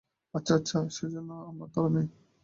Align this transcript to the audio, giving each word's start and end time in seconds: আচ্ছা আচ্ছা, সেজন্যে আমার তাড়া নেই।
আচ্ছা 0.33 0.53
আচ্ছা, 0.55 0.77
সেজন্যে 0.91 1.35
আমার 1.49 1.67
তাড়া 1.73 1.89
নেই। 1.89 2.07